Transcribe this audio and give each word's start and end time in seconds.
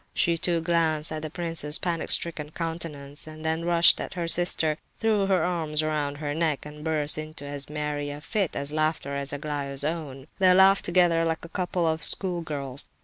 She, 0.15 0.35
too, 0.35 0.61
glanced 0.61 1.11
at 1.11 1.21
the 1.21 1.29
prince's 1.29 1.77
panic 1.77 2.09
stricken 2.09 2.49
countenance, 2.49 3.25
then 3.25 3.63
rushed 3.65 4.01
at 4.01 4.15
her 4.15 4.27
sister, 4.27 4.79
threw 4.99 5.27
her 5.27 5.43
arms 5.43 5.83
round 5.83 6.17
her 6.17 6.33
neck, 6.33 6.65
and 6.65 6.83
burst 6.83 7.19
into 7.19 7.45
as 7.45 7.69
merry 7.69 8.09
a 8.09 8.19
fit 8.19 8.55
of 8.55 8.71
laughter 8.71 9.13
as 9.15 9.31
Aglaya's 9.31 9.83
own. 9.83 10.25
They 10.39 10.55
laughed 10.55 10.85
together 10.85 11.23
like 11.23 11.45
a 11.45 11.49
couple 11.49 11.85
of 11.87 12.01
school 12.01 12.41
girls. 12.41 12.87